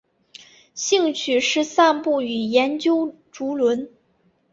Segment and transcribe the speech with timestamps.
[0.73, 3.87] 兴趣是散步与研究竹轮。